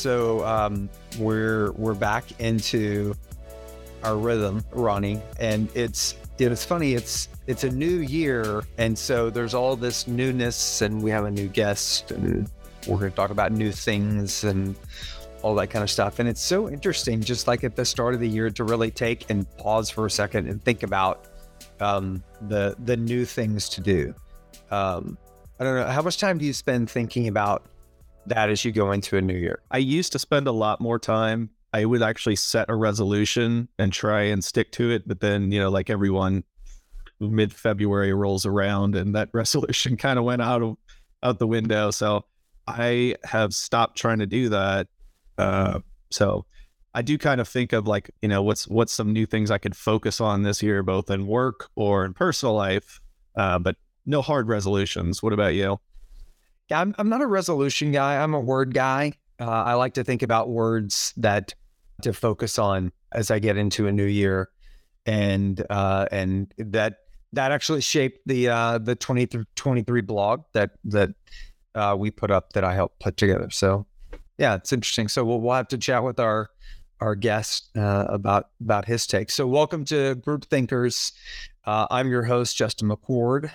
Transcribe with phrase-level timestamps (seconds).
[0.00, 3.14] So um, we're we're back into
[4.02, 6.94] our rhythm, Ronnie, and it's it's funny.
[6.94, 11.30] It's it's a new year, and so there's all this newness, and we have a
[11.30, 12.50] new guest, and
[12.88, 14.74] we're going to talk about new things and
[15.42, 16.18] all that kind of stuff.
[16.18, 19.28] And it's so interesting, just like at the start of the year, to really take
[19.28, 21.26] and pause for a second and think about
[21.78, 24.14] um, the the new things to do.
[24.70, 25.18] Um,
[25.58, 27.66] I don't know how much time do you spend thinking about
[28.26, 29.62] that as you go into a new year?
[29.70, 31.50] I used to spend a lot more time.
[31.72, 35.60] I would actually set a resolution and try and stick to it, but then you
[35.60, 36.44] know, like everyone,
[37.20, 40.76] mid February rolls around and that resolution kind of went out of
[41.22, 41.90] out the window.
[41.90, 42.24] So
[42.66, 44.88] I have stopped trying to do that.
[45.36, 45.80] Uh,
[46.10, 46.46] so
[46.94, 49.58] I do kind of think of like, you know, what's what's some new things I
[49.58, 53.00] could focus on this year, both in work or in personal life.
[53.36, 55.22] Uh, but no hard resolutions.
[55.22, 55.78] What about you?
[56.70, 58.22] Yeah, I'm, I'm not a resolution guy.
[58.22, 59.14] I'm a word guy.
[59.40, 61.54] Uh, I like to think about words that
[62.02, 64.50] to focus on as I get into a new year,
[65.04, 66.98] and uh, and that
[67.32, 71.10] that actually shaped the uh, the 2023 blog that that
[71.74, 73.50] uh, we put up that I helped put together.
[73.50, 73.86] So
[74.38, 75.08] yeah, it's interesting.
[75.08, 76.50] So we'll, we'll have to chat with our
[77.00, 79.30] our guest uh, about about his take.
[79.30, 81.12] So welcome to Group Thinkers.
[81.64, 83.50] Uh, I'm your host Justin McCord.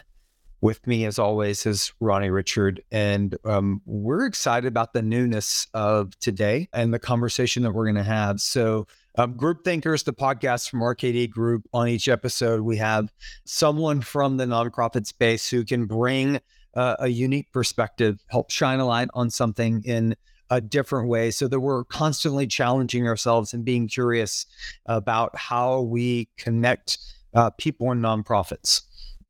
[0.61, 6.17] With me, as always, is Ronnie Richard, and um, we're excited about the newness of
[6.19, 8.39] today and the conversation that we're going to have.
[8.39, 8.87] So.
[9.17, 11.63] Um, Group Thinkers, the podcast from RKD Group.
[11.71, 13.13] On each episode, we have
[13.45, 16.41] someone from the nonprofit space who can bring
[16.75, 20.15] uh, a unique perspective, help shine a light on something in
[20.49, 24.45] a different way so that we're constantly challenging ourselves and being curious
[24.85, 26.97] about how we connect
[27.33, 28.81] uh, people and nonprofits.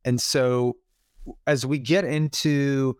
[0.03, 0.77] And so
[1.47, 2.97] as we get into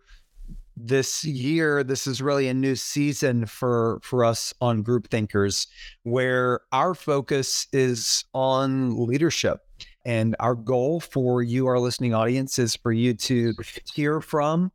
[0.76, 5.66] this year, this is really a new season for for us on Group Thinkers,
[6.02, 9.60] where our focus is on leadership
[10.04, 13.54] and our goal for you, our listening audience, is for you to
[13.94, 14.70] hear from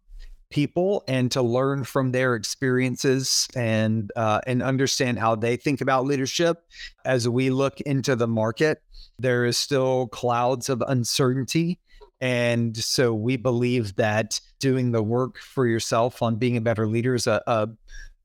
[0.50, 6.06] people and to learn from their experiences and uh, and understand how they think about
[6.06, 6.58] leadership.
[7.06, 8.82] As we look into the market,
[9.18, 11.80] there is still clouds of uncertainty.
[12.22, 17.16] And so we believe that doing the work for yourself on being a better leader
[17.16, 17.68] is a, a,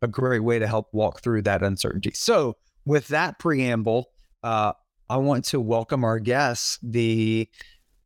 [0.02, 2.12] a great way to help walk through that uncertainty.
[2.14, 4.10] So, with that preamble,
[4.44, 4.74] uh,
[5.08, 7.48] I want to welcome our guest, the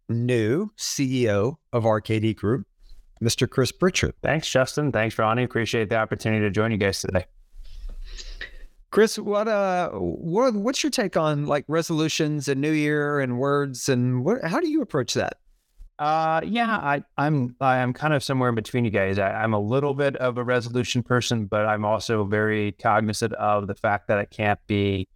[0.09, 2.67] new CEO of RKD Group,
[3.23, 3.51] Mr.
[3.51, 4.13] Chris Pritcher.
[4.23, 4.93] Thanks, Justin.
[4.93, 5.43] Thanks, Ronnie.
[5.43, 7.27] Appreciate the opportunity to join you guys today.
[8.91, 13.89] Chris, what uh, what what's your take on like resolutions and New Year and words
[13.89, 14.43] and what?
[14.45, 15.39] How do you approach that?
[16.01, 19.19] Uh, yeah, I, I'm I'm kind of somewhere in between you guys.
[19.19, 23.67] I, I'm a little bit of a resolution person, but I'm also very cognizant of
[23.67, 25.09] the fact that it can't be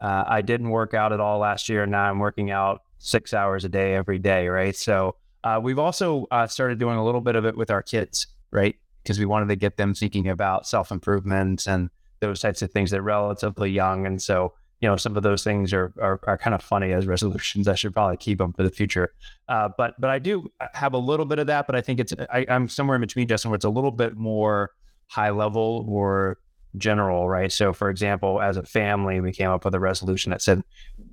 [0.00, 1.82] uh, I didn't work out at all last year.
[1.82, 4.76] and Now I'm working out six hours a day every day, right?
[4.76, 8.28] So uh, we've also uh, started doing a little bit of it with our kids,
[8.52, 8.76] right?
[9.02, 12.92] Because we wanted to get them thinking about self improvement and those types of things.
[12.92, 16.54] They're relatively young, and so you know some of those things are are, are kind
[16.54, 17.68] of funny as resolutions.
[17.68, 19.12] I should probably keep them for the future.
[19.48, 21.66] Uh, but but I do have a little bit of that.
[21.66, 24.16] But I think it's I, I'm somewhere in between, Justin, where it's a little bit
[24.16, 24.70] more
[25.08, 26.38] high level or
[26.76, 27.50] general, right?
[27.50, 30.62] So, for example, as a family, we came up with a resolution that said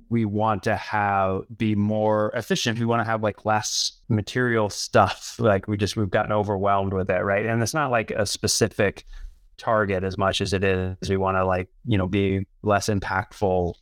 [0.08, 2.78] we want to have be more efficient.
[2.78, 5.36] We want to have like less material stuff.
[5.38, 7.46] Like we just we've gotten overwhelmed with it, right?
[7.46, 9.04] And it's not like a specific
[9.58, 10.96] target as much as it is.
[11.08, 13.74] We want to like you know be less impactful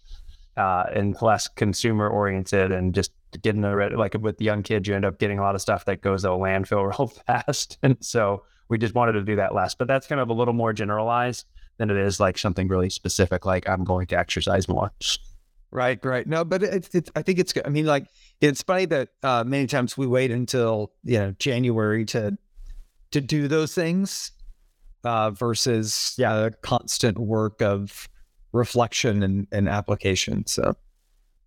[0.57, 5.05] uh, and less consumer oriented and just getting a like with young kids, you end
[5.05, 8.43] up getting a lot of stuff that goes to a landfill real fast, and so
[8.69, 9.75] we just wanted to do that less.
[9.75, 11.47] But that's kind of a little more generalized
[11.79, 14.93] than it is like something really specific, like I'm going to exercise more.
[15.71, 16.27] Right, right.
[16.27, 17.67] No, but it's, it's I think it's good.
[17.67, 18.07] I mean, like
[18.41, 22.39] it's funny that uh, many times we wait until you know January to
[23.11, 24.33] to do those things
[25.07, 28.09] uh, versus yeah, the constant work of
[28.53, 30.47] reflection and, and application.
[30.47, 30.75] So,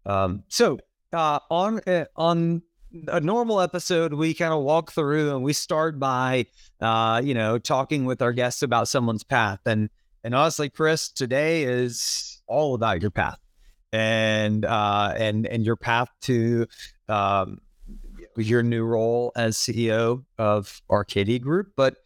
[0.06, 0.80] um, so
[1.12, 2.62] uh, on uh, on
[3.08, 6.46] a normal episode, we kind of walk through and we start by,
[6.82, 9.60] uh, you know, talking with our guests about someone's path.
[9.66, 9.90] And
[10.24, 13.40] and honestly, Chris, today is all about your path
[13.92, 16.66] and uh, and and your path to
[17.10, 17.60] um,
[18.38, 21.98] your new role as CEO of RKD Group, but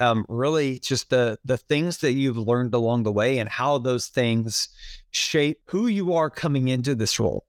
[0.00, 4.08] um, really just the the things that you've learned along the way and how those
[4.08, 4.68] things
[5.10, 7.46] shape who you are coming into this role.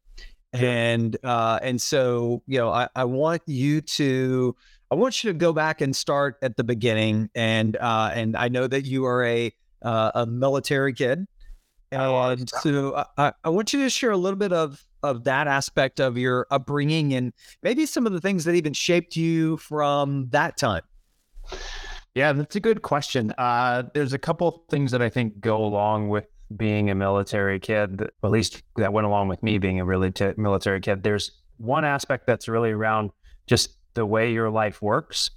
[0.53, 4.55] And uh, and so you know, I, I want you to
[4.89, 7.29] I want you to go back and start at the beginning.
[7.35, 11.27] And uh, and I know that you are a uh, a military kid.
[11.91, 15.99] And so I, I want you to share a little bit of of that aspect
[15.99, 20.57] of your upbringing and maybe some of the things that even shaped you from that
[20.57, 20.81] time.
[22.18, 23.31] Yeah, that's a good question.
[23.38, 26.25] Uh, there's a couple things that I think go along with
[26.56, 30.34] being a military kid, at least that went along with me being a really t-
[30.36, 31.04] military kid.
[31.04, 33.12] There's one aspect that's really around
[33.46, 35.30] just the way your life works.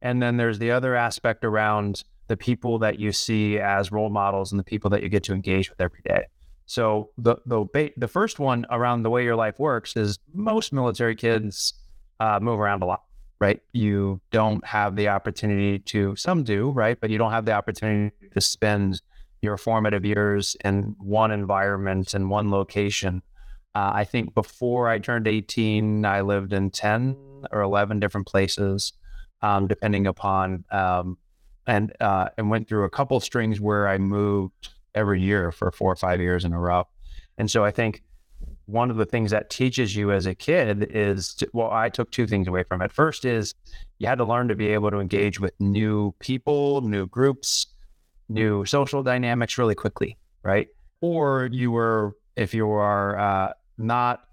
[0.00, 4.52] And then there's the other aspect around the people that you see as role models
[4.52, 6.26] and the people that you get to engage with every day.
[6.66, 11.16] So the the the first one around the way your life works is most military
[11.16, 11.74] kids
[12.20, 13.02] uh, move around a lot,
[13.40, 13.60] right?
[13.72, 16.16] You don't have the opportunity to.
[16.16, 16.98] Some do, right?
[17.00, 19.00] But you don't have the opportunity to spend
[19.42, 23.22] your formative years in one environment and one location.
[23.74, 27.16] Uh, I think before I turned 18, I lived in 10
[27.52, 28.92] or 11 different places,
[29.42, 31.18] um, depending upon, um,
[31.66, 35.92] and uh, and went through a couple strings where I moved every year for four
[35.92, 36.88] or five years in a row.
[37.36, 38.02] And so I think
[38.68, 42.10] one of the things that teaches you as a kid is to, well, I took
[42.10, 42.92] two things away from it.
[42.92, 43.54] First is
[43.98, 47.66] you had to learn to be able to engage with new people, new groups,
[48.28, 50.68] new social dynamics really quickly, right?
[51.00, 54.24] Or you were, if you are uh, not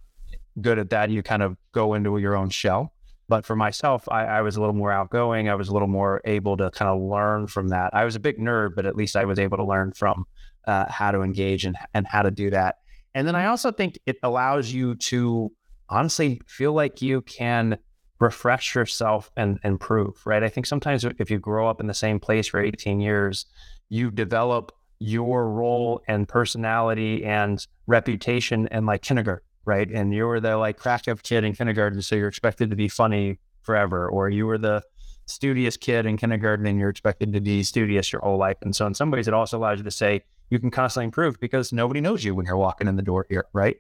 [0.60, 2.92] good at that, you kind of go into your own shell.
[3.30, 5.48] But for myself, I, I, was a little more outgoing.
[5.48, 7.94] I was a little more able to kind of learn from that.
[7.94, 10.26] I was a big nerd, but at least I was able to learn from
[10.68, 12.80] uh, how to engage and, and how to do that.
[13.16, 15.52] And then I also think it allows you to
[15.90, 17.78] honestly feel like you can
[18.20, 20.44] refresh yourself and improve, right?
[20.44, 23.46] I think sometimes if you grow up in the same place for 18 years,
[23.90, 29.90] you develop your role and personality and reputation in like kindergarten, right?
[29.90, 32.90] And you were the like crack up kid in kindergarten, so you're expected to be
[32.90, 34.84] funny forever, or you were the
[35.26, 38.58] studious kid in kindergarten and you're expected to be studious your whole life.
[38.62, 41.40] And so in some ways, it also allows you to say, you can constantly improve
[41.40, 43.78] because nobody knows you when you're walking in the door here, right?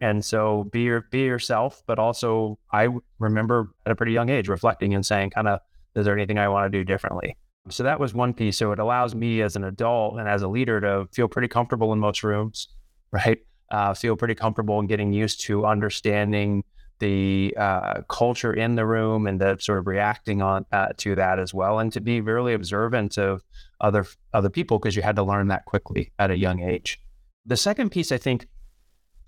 [0.00, 2.88] And so be your be yourself, but also I
[3.18, 5.60] remember at a pretty young age reflecting and saying, kind of,
[5.94, 7.36] is there anything I want to do differently?
[7.70, 8.56] So that was one piece.
[8.56, 11.92] So it allows me as an adult and as a leader to feel pretty comfortable
[11.92, 12.68] in most rooms,
[13.12, 13.38] right?
[13.70, 16.64] Uh, feel pretty comfortable in getting used to understanding
[17.00, 21.38] the uh, culture in the room and the sort of reacting on uh, to that
[21.38, 23.42] as well, and to be really observant of
[23.80, 27.00] other other people because you had to learn that quickly at a young age.
[27.46, 28.46] The second piece, I think,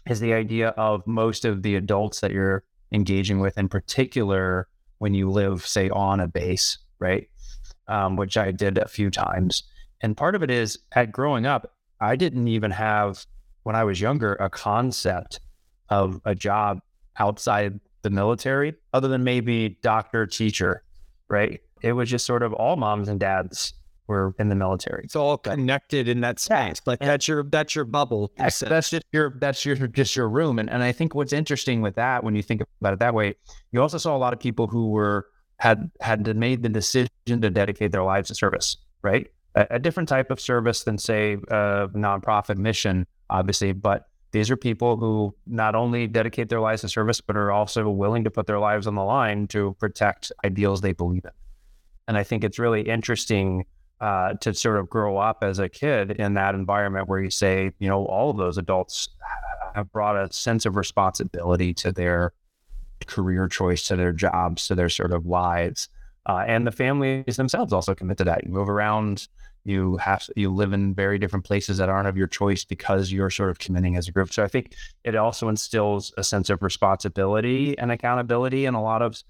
[0.08, 4.68] is the idea of most of the adults that you're engaging with, in particular
[4.98, 7.28] when you live, say, on a base, right?
[7.88, 9.62] Um, which I did a few times.
[10.02, 13.24] And part of it is at growing up, I didn't even have,
[13.62, 15.40] when I was younger, a concept
[15.88, 16.80] of a job
[17.18, 20.82] outside the military, other than maybe doctor, teacher,
[21.28, 21.60] right?
[21.82, 23.74] It was just sort of all moms and dads
[24.10, 25.04] were in the military.
[25.04, 26.80] It's all connected in that space.
[26.84, 28.32] Like that's your that's your bubble.
[28.36, 30.58] That's, that's just your that's your just your room.
[30.58, 33.36] And and I think what's interesting with that, when you think about it that way,
[33.72, 35.28] you also saw a lot of people who were
[35.58, 39.28] had had made the decision to dedicate their lives to service, right?
[39.54, 44.56] A, a different type of service than say a nonprofit mission, obviously, but these are
[44.56, 48.46] people who not only dedicate their lives to service, but are also willing to put
[48.46, 51.32] their lives on the line to protect ideals they believe in.
[52.06, 53.66] And I think it's really interesting
[54.00, 57.72] uh, to sort of grow up as a kid in that environment where you say,
[57.78, 59.08] you know, all of those adults
[59.74, 62.32] have brought a sense of responsibility to their
[63.06, 65.88] career choice, to their jobs, to their sort of lives.
[66.26, 68.44] Uh, and the families themselves also commit to that.
[68.44, 69.28] You move around
[69.64, 73.30] you have you live in very different places that aren't of your choice because you're
[73.30, 74.32] sort of committing as a group.
[74.32, 79.02] So I think it also instills a sense of responsibility and accountability in a lot
[79.02, 79.22] of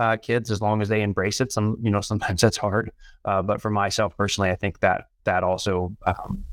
[0.00, 1.52] uh, kids as long as they embrace it.
[1.52, 2.90] Some you know sometimes that's hard,
[3.24, 6.44] uh, but for myself personally, I think that that also um,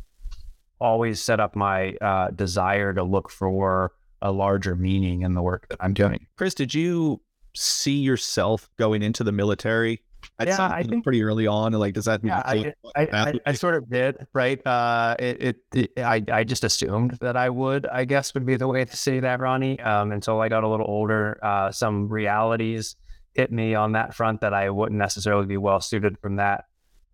[0.80, 5.68] always set up my uh, desire to look for a larger meaning in the work
[5.70, 6.26] that I'm doing.
[6.38, 7.22] Chris, did you
[7.56, 10.02] see yourself going into the military
[10.46, 11.74] yeah, I think pretty early on.
[11.74, 12.24] Like, does that?
[12.24, 14.66] Yeah, I, I, I, I, sort of did, right?
[14.66, 17.88] Uh, it, it, it, I, I just assumed that I would.
[17.88, 19.80] I guess would be the way to say that, Ronnie.
[19.80, 22.96] Um, until I got a little older, uh, some realities
[23.38, 26.66] hit me on that front that I wouldn't necessarily be well suited from that,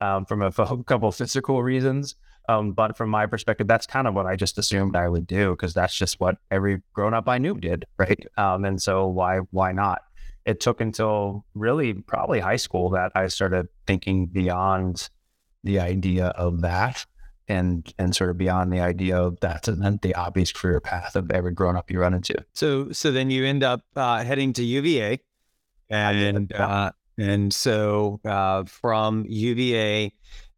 [0.02, 2.16] um, from a, a couple of physical reasons.
[2.50, 5.52] Um, but from my perspective, that's kind of what I just assumed I would do
[5.52, 8.26] because that's just what every grown up I knew did, right?
[8.38, 10.02] Um, and so why why not?
[10.46, 15.10] it took until really probably high school that I started thinking beyond
[15.64, 17.06] the idea of that
[17.48, 21.52] and and sort of beyond the idea of that's the obvious career path of every
[21.52, 22.36] grown up you run into.
[22.54, 25.20] So so then you end up uh, heading to UVA,
[25.94, 30.14] and uh, and so uh, from UVA,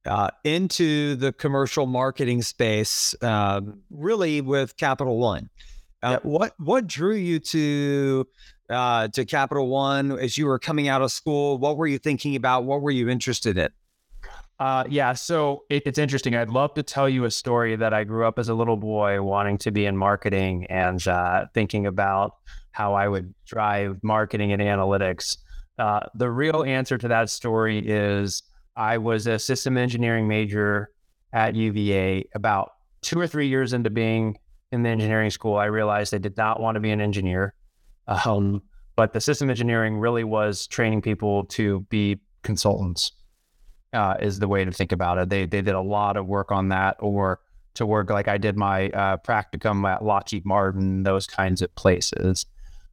[0.05, 5.49] uh, into the commercial marketing space, um, really with Capital One.
[6.03, 6.25] Uh, yep.
[6.25, 8.27] What what drew you to
[8.69, 11.57] uh, to Capital One as you were coming out of school?
[11.57, 12.65] What were you thinking about?
[12.65, 13.69] What were you interested in?
[14.57, 16.33] Uh, yeah, so it, it's interesting.
[16.33, 19.21] I'd love to tell you a story that I grew up as a little boy
[19.21, 22.35] wanting to be in marketing and uh, thinking about
[22.75, 25.37] how I would drive marketing and analytics.
[25.79, 28.43] Uh, the real answer to that story is
[28.75, 30.89] I was a system engineering major
[31.31, 32.25] at UVA.
[32.35, 34.37] About two or three years into being
[34.71, 37.53] in the engineering school, I realized I did not want to be an engineer.
[38.07, 38.61] Um,
[38.95, 43.11] but the system engineering really was training people to be consultants
[43.93, 45.29] uh, is the way to think about it.
[45.29, 47.39] They they did a lot of work on that, or
[47.75, 52.45] to work like I did my uh, practicum at Lockheed Martin, those kinds of places.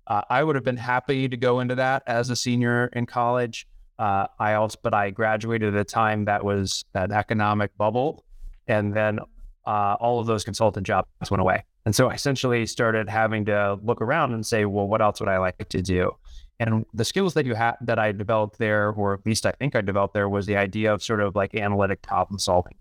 [0.06, 3.66] Uh, I would have been happy to go into that as a senior in college.
[3.99, 8.25] Uh, I also, but I graduated at a time that was an economic bubble,
[8.66, 9.21] and then
[9.66, 11.64] uh, all of those consultant jobs went away.
[11.85, 15.28] And so I essentially started having to look around and say, well, what else would
[15.28, 16.12] I like to do?
[16.61, 19.75] And the skills that you had that I developed there, or at least I think
[19.75, 22.75] I developed there, was the idea of sort of like analytic problem solving.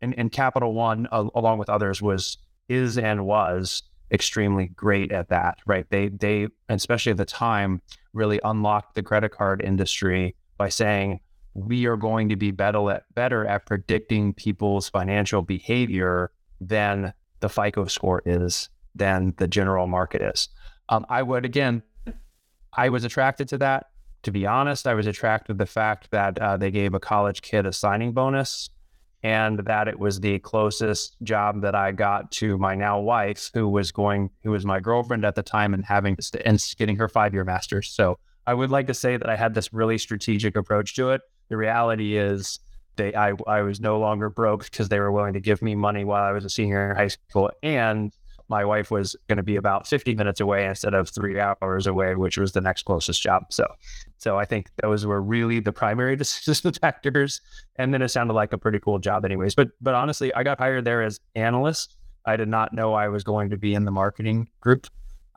[0.00, 5.28] And, and Capital One, uh, along with others, was is and was extremely great at
[5.28, 5.58] that.
[5.66, 5.86] Right?
[5.90, 11.20] They they especially at the time really unlocked the credit card industry by saying
[11.54, 17.48] we are going to be better at better at predicting people's financial behavior than the
[17.48, 20.48] FICO score is, than the general market is.
[20.88, 21.82] Um, I would again
[22.72, 23.86] I was attracted to that.
[24.24, 27.40] To be honest, I was attracted to the fact that uh, they gave a college
[27.42, 28.68] kid a signing bonus
[29.22, 33.68] and that it was the closest job that I got to my now wife, who
[33.68, 37.08] was going, who was my girlfriend at the time and having st- and getting her
[37.08, 37.90] five year master's.
[37.90, 41.20] So I would like to say that I had this really strategic approach to it.
[41.48, 42.58] The reality is,
[42.96, 46.04] they I I was no longer broke because they were willing to give me money
[46.04, 48.12] while I was a senior in high school, and
[48.50, 52.16] my wife was going to be about 50 minutes away instead of three hours away,
[52.16, 53.44] which was the next closest job.
[53.50, 53.64] So,
[54.18, 57.40] so I think those were really the primary decision factors.
[57.76, 59.54] And then it sounded like a pretty cool job, anyways.
[59.54, 61.96] But, but honestly, I got hired there as analyst.
[62.26, 64.88] I did not know I was going to be in the marketing group.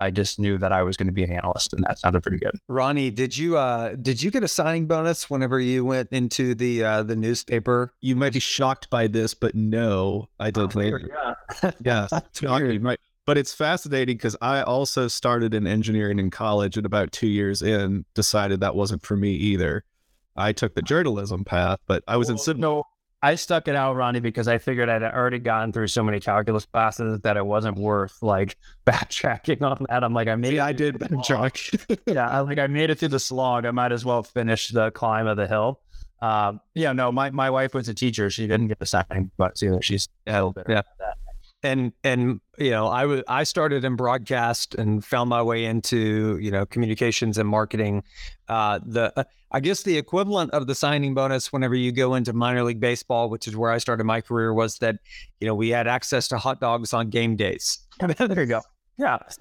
[0.04, 2.38] I just knew that I was going to be an analyst, and that sounded pretty
[2.38, 2.60] good.
[2.68, 6.84] Ronnie, did you uh, did you get a signing bonus whenever you went into the
[6.84, 7.94] uh, the newspaper?
[8.02, 10.76] You might be shocked by this, but no, I didn't.
[10.76, 11.34] Oh,
[11.64, 12.98] yeah, yeah, that's weird.
[13.26, 17.62] But it's fascinating because I also started in engineering in college, and about two years
[17.62, 19.86] in, decided that wasn't for me either.
[20.36, 22.84] I took the journalism path, but I was well, in no.
[23.24, 26.66] I stuck it out, Ronnie, because I figured I'd already gotten through so many calculus
[26.66, 30.04] classes that it wasn't worth like backtracking on that.
[30.04, 30.50] I'm like, I made.
[30.50, 32.00] See, I did backtrack.
[32.14, 33.66] yeah, I like I made it through the slog.
[33.66, 35.80] I might as well finish the climb of the hill.
[36.22, 38.30] Um, yeah, no, my, my wife was a teacher.
[38.30, 40.82] She didn't get the signing, but either she's a little bit yeah.
[41.00, 41.18] that
[41.64, 46.38] and and you know I was I started in broadcast and found my way into
[46.42, 48.04] you know communications and marketing.
[48.48, 52.34] Uh, the uh, I guess the equivalent of the signing bonus whenever you go into
[52.34, 54.98] minor league baseball, which is where I started my career, was that
[55.40, 57.80] you know we had access to hot dogs on game days.
[58.18, 58.62] there you go.
[58.98, 59.20] Yeah,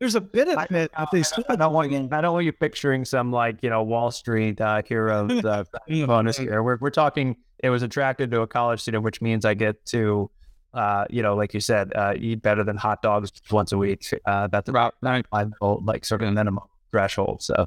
[0.00, 0.90] there's a, bit of it.
[0.96, 1.06] I,
[1.48, 2.08] I, don't want you.
[2.10, 5.64] I don't want you picturing some like you know Wall Street uh, heroes uh,
[6.06, 6.62] bonus here.
[6.62, 7.36] We're we're talking.
[7.60, 10.30] It was attracted to a college student, which means I get to
[10.74, 14.06] uh, you know, like you said, uh, eat better than hot dogs once a week.
[14.26, 15.22] Uh, that's about my
[15.60, 17.42] like sort of minimum threshold.
[17.42, 17.66] So,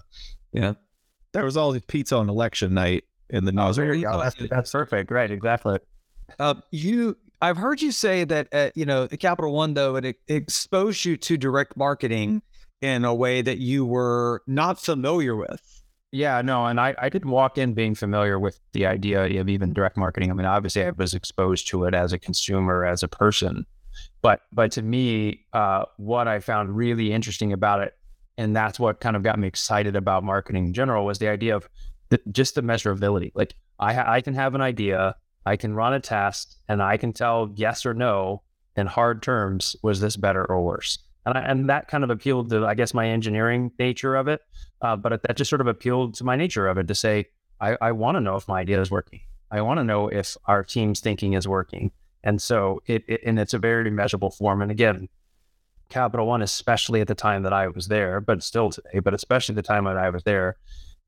[0.51, 0.73] yeah,
[1.33, 5.11] there was always pizza on election night in the oh, yeah, that's, that's perfect.
[5.11, 5.31] Right.
[5.31, 5.79] Exactly.
[6.39, 10.05] Uh, you, I've heard you say that, uh, you know, the Capital One, though, it,
[10.05, 12.41] it exposed you to direct marketing
[12.81, 15.76] in a way that you were not familiar with.
[16.11, 19.73] Yeah, no, and I, I didn't walk in being familiar with the idea of even
[19.73, 20.31] direct marketing.
[20.31, 23.65] I mean, obviously, I was exposed to it as a consumer, as a person,
[24.21, 27.97] but but to me, uh, what I found really interesting about it,
[28.37, 31.55] and that's what kind of got me excited about marketing in general, was the idea
[31.57, 31.67] of
[32.09, 33.31] the, just the measurability.
[33.35, 37.11] Like, I I can have an idea, I can run a test, and I can
[37.11, 38.43] tell yes or no
[38.77, 39.75] in hard terms.
[39.83, 40.99] Was this better or worse?
[41.27, 44.41] And I, and that kind of appealed to I guess my engineering nature of it,
[44.81, 47.25] uh, but that just sort of appealed to my nature of it to say
[47.59, 49.21] I, I want to know if my idea is working.
[49.51, 51.91] I want to know if our team's thinking is working,
[52.23, 54.61] and so it, it and it's a very measurable form.
[54.61, 55.09] And again,
[55.89, 59.55] Capital One, especially at the time that I was there, but still today, but especially
[59.55, 60.57] the time that I was there,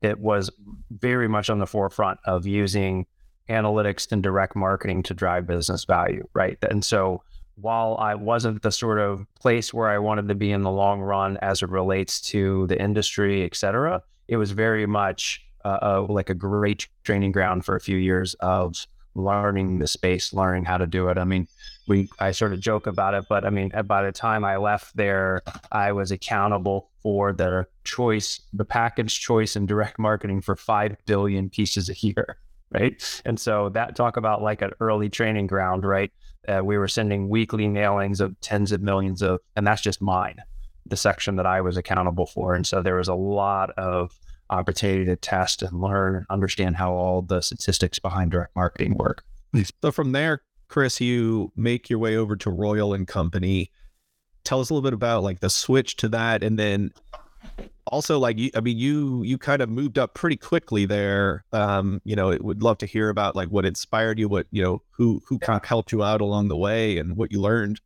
[0.02, 0.50] it was
[0.92, 3.06] very much on the forefront of using
[3.50, 6.58] analytics and direct marketing to drive business value, right?
[6.70, 7.24] And so
[7.62, 11.02] while I wasn't the sort of place where I wanted to be in the long
[11.02, 16.06] run as it relates to the industry, et cetera, it was very much uh, uh,
[16.08, 18.86] like a great training ground for a few years of
[19.16, 21.18] learning the space, learning how to do it.
[21.18, 21.48] I mean,
[21.88, 24.96] we I sort of joke about it, but I mean, by the time I left
[24.96, 30.96] there, I was accountable for the choice, the package choice and direct marketing for five
[31.06, 32.38] billion pieces a year,
[32.72, 33.22] right?
[33.26, 36.12] And so that talk about like an early training ground, right?
[36.48, 40.38] Uh, we were sending weekly mailings of tens of millions of, and that's just mine,
[40.86, 42.56] the section that I was accountable for.
[42.56, 44.18] And so there was a lot of
[44.50, 49.24] opportunity to test and learn and understand how all the statistics behind direct marketing work.
[49.84, 53.72] So from there, Chris, you make your way over to Royal and Company.
[54.44, 56.92] Tell us a little bit about like the switch to that, and then
[57.88, 61.44] also like you, I mean, you you kind of moved up pretty quickly there.
[61.52, 64.62] Um, you know, it would love to hear about like what inspired you, what you
[64.62, 67.80] know, who who kind of helped you out along the way, and what you learned.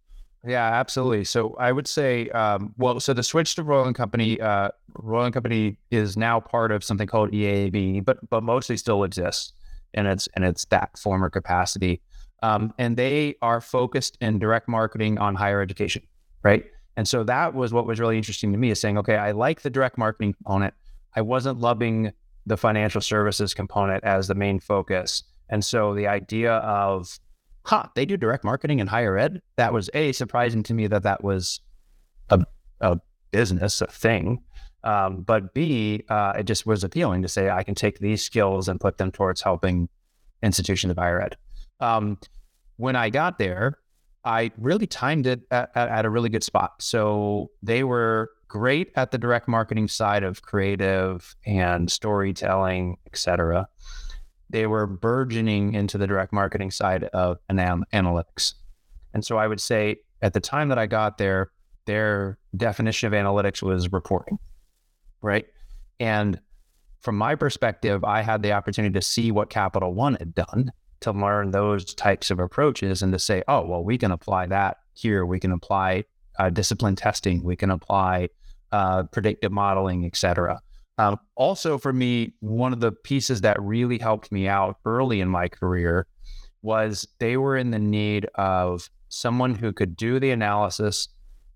[0.46, 1.24] Yeah, absolutely.
[1.24, 5.26] So I would say, um, well, so the switch to Royal and Company, uh, Royal
[5.26, 9.54] and Company is now part of something called EAB, but but mostly still exists,
[9.94, 12.02] and it's and it's that former capacity,
[12.42, 16.04] um, and they are focused in direct marketing on higher education,
[16.44, 16.66] right?
[16.96, 19.62] And so that was what was really interesting to me is saying, okay, I like
[19.62, 20.74] the direct marketing component.
[21.16, 22.12] I wasn't loving
[22.46, 27.20] the financial services component as the main focus, and so the idea of
[27.66, 29.42] huh, they do direct marketing in higher ed.
[29.56, 31.62] That was a surprising to me that that was
[32.30, 32.44] a,
[32.82, 33.00] a
[33.32, 34.44] business, a thing.
[34.84, 38.68] Um, but B, uh, it just was appealing to say I can take these skills
[38.68, 39.88] and put them towards helping
[40.42, 41.38] institutions of higher ed.
[41.80, 42.18] Um,
[42.78, 43.78] when I got there,
[44.26, 46.74] I really timed it at, at, a really good spot.
[46.80, 53.68] So they were great at the direct marketing side of creative and storytelling, et cetera
[54.54, 58.54] they were burgeoning into the direct marketing side of analytics.
[59.14, 61.52] And so I would say at the time that I got there,
[61.86, 64.38] their definition of analytics was reporting,
[65.22, 65.48] right?
[66.00, 66.40] And
[67.02, 70.72] from my perspective, I had the opportunity to see what Capital One had done
[71.04, 74.78] to learn those types of approaches and to say, oh, well, we can apply that
[74.94, 75.26] here.
[75.26, 76.06] We can apply
[76.40, 77.44] uh, discipline testing.
[77.44, 78.30] We can apply
[78.72, 80.62] uh, predictive modeling, et cetera.
[80.98, 85.30] Um, also, for me, one of the pieces that really helped me out early in
[85.30, 86.08] my career
[86.62, 91.08] was they were in the need of someone who could do the analysis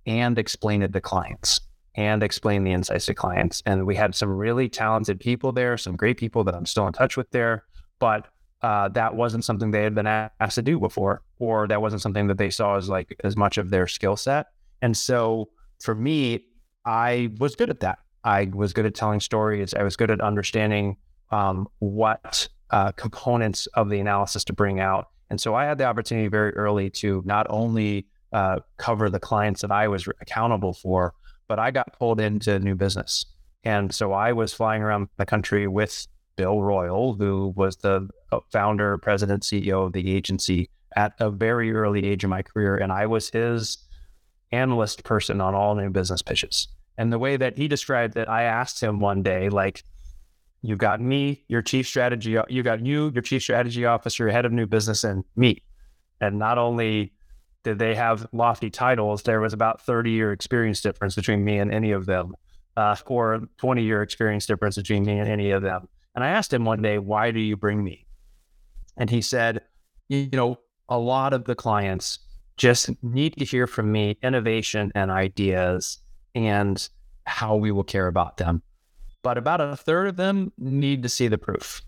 [0.06, 1.62] and explain it to clients
[1.96, 3.64] and explain the insights to clients.
[3.66, 6.94] And we had some really talented people there, some great people that I'm still in
[6.94, 7.64] touch with there,
[8.00, 8.28] but
[8.62, 12.28] uh, that wasn't something they had been asked to do before, or that wasn't something
[12.28, 14.48] that they saw as like as much of their skill set.
[14.82, 16.46] And so for me,
[16.86, 18.00] I was good at that.
[18.24, 19.74] I was good at telling stories.
[19.74, 20.98] I was good at understanding
[21.32, 25.10] um, what uh, components of the analysis to bring out.
[25.30, 29.62] And so I had the opportunity very early to not only uh, cover the clients
[29.62, 31.14] that I was accountable for,
[31.48, 33.26] but I got pulled into new business.
[33.64, 38.40] And so I was flying around the country with Bill Royal, who was the uh,
[38.52, 42.78] founder, president, CEO of the agency at a very early age in my career.
[42.78, 43.78] And I was his
[44.52, 46.68] analyst person on all new business pitches.
[46.98, 49.84] And the way that he described it, I asked him one day, like,
[50.62, 54.52] you've got me, your chief strategy, you got you, your chief strategy officer, head of
[54.52, 55.64] new business, and me.
[56.20, 57.14] And not only
[57.64, 61.72] did they have lofty titles, there was about 30 year experience difference between me and
[61.72, 62.34] any of them,
[62.76, 65.88] uh, or 20 year experience difference between me and any of them.
[66.18, 68.08] And I asked him one day, why do you bring me?
[68.98, 69.62] And he said,
[70.10, 70.58] you know,
[70.90, 72.18] a lot of the clients
[72.58, 76.00] just need to hear from me innovation and ideas
[76.34, 76.90] and
[77.28, 78.64] how we will care about them.
[79.22, 81.84] But about a third of them need to see the proof.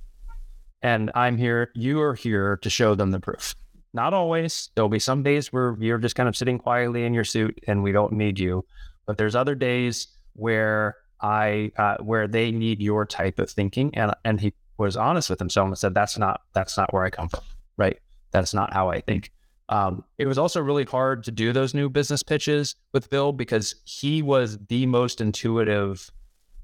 [0.84, 3.56] And I'm here, you are here to show them the proof.
[3.96, 4.70] Not always.
[4.76, 7.82] There'll be some days where you're just kind of sitting quietly in your suit and
[7.82, 8.64] we don't need you.
[9.08, 13.96] But there's other days where I uh, where they need your type of thinking.
[13.96, 17.10] And and he was honest with himself and said, That's not that's not where I
[17.10, 17.44] come from.
[17.78, 18.00] Right.
[18.32, 19.32] That's not how I think.
[19.70, 23.76] Um, it was also really hard to do those new business pitches with Bill because
[23.86, 26.10] he was the most intuitive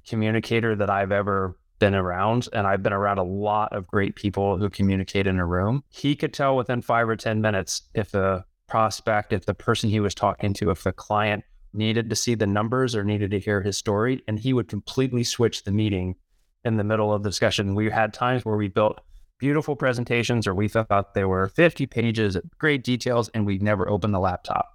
[0.07, 2.49] communicator that I've ever been around.
[2.53, 5.83] And I've been around a lot of great people who communicate in a room.
[5.89, 9.99] He could tell within five or 10 minutes if the prospect, if the person he
[9.99, 11.43] was talking to, if the client
[11.75, 14.23] needed to see the numbers or needed to hear his story.
[14.27, 16.15] And he would completely switch the meeting
[16.63, 17.75] in the middle of the discussion.
[17.75, 19.01] We had times where we built
[19.37, 23.87] beautiful presentations, or we thought they were 50 pages, of great details, and we'd never
[23.89, 24.71] open the laptop.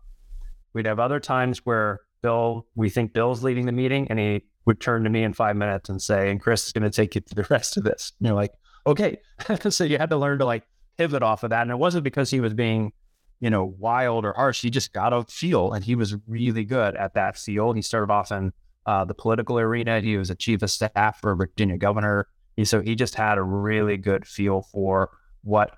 [0.73, 4.81] We'd have other times where Bill, we think Bill's leading the meeting, and he would
[4.81, 7.21] turn to me in five minutes and say, and Chris is going to take you
[7.21, 8.13] through the rest of this.
[8.19, 8.53] And you're like,
[8.87, 9.19] okay.
[9.71, 10.65] so you had to learn to like
[10.99, 11.63] pivot off of that.
[11.63, 12.93] And it wasn't because he was being,
[13.41, 14.63] you know, wild or harsh.
[14.63, 17.73] He just got a feel and he was really good at that feel.
[17.73, 18.53] He started off in
[18.87, 20.01] uh, the political arena.
[20.01, 22.29] He was a chief of staff for Virginia governor.
[22.57, 25.11] He, so he just had a really good feel for
[25.43, 25.77] what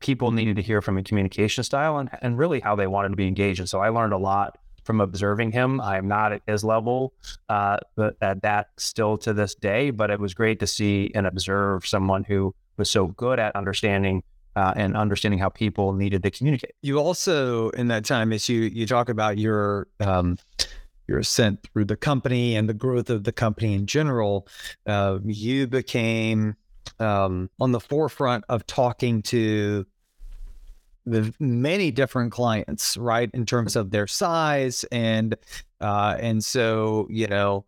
[0.00, 3.16] people needed to hear from a communication style and, and really how they wanted to
[3.16, 3.60] be engaged.
[3.60, 5.80] And so I learned a lot from observing him.
[5.80, 7.14] I'm not at his level,
[7.48, 9.90] uh, but at that still to this day.
[9.90, 14.22] But it was great to see and observe someone who was so good at understanding
[14.56, 16.72] uh, and understanding how people needed to communicate.
[16.82, 20.38] You also, in that time, as you you talk about your um,
[21.08, 24.46] your ascent through the company and the growth of the company in general,
[24.86, 26.54] uh, you became
[26.98, 29.86] um, on the forefront of talking to
[31.04, 35.36] the many different clients, right, in terms of their size and
[35.80, 37.64] uh, and so you know,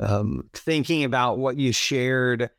[0.00, 2.50] um, thinking about what you shared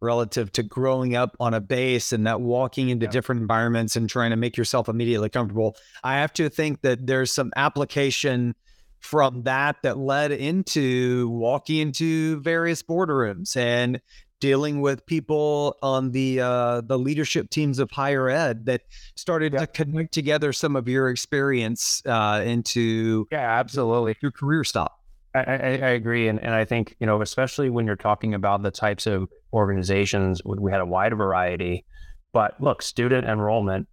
[0.00, 3.10] relative to growing up on a base and that walking into yeah.
[3.10, 5.76] different environments and trying to make yourself immediately comfortable.
[6.02, 8.54] I have to think that there's some application
[9.00, 14.00] from that that led into walking into various boardrooms and
[14.40, 18.82] dealing with people on the uh, the leadership teams of higher ed that
[19.14, 19.60] started yeah.
[19.60, 25.03] to connect together some of your experience uh, into yeah absolutely your career stop.
[25.34, 28.70] I, I, agree, and and I think you know especially when you're talking about the
[28.70, 31.84] types of organizations, we had a wide variety.
[32.32, 33.88] But look, student enrollment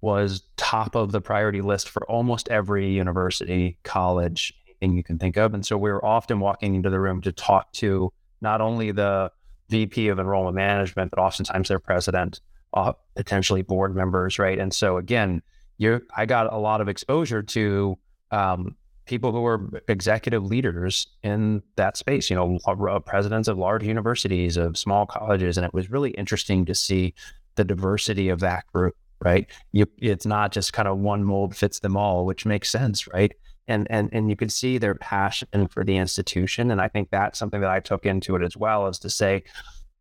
[0.00, 5.36] was top of the priority list for almost every university, college, anything you can think
[5.36, 8.90] of, and so we were often walking into the room to talk to not only
[8.90, 9.30] the
[9.68, 12.40] VP of enrollment management, but oftentimes their president,
[12.72, 14.58] uh, potentially board members, right?
[14.58, 15.42] And so again,
[15.76, 17.98] you I got a lot of exposure to
[18.30, 18.76] um,
[19.10, 24.78] people who were executive leaders in that space, you know, presidents of large universities, of
[24.78, 25.58] small colleges.
[25.58, 27.12] And it was really interesting to see
[27.56, 29.48] the diversity of that group, right?
[29.72, 33.32] You, it's not just kind of one mold fits them all, which makes sense, right?
[33.66, 36.70] And, and, and you could see their passion for the institution.
[36.70, 39.42] And I think that's something that I took into it as well, is to say,